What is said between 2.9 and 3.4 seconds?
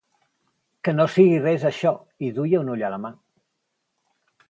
la mà.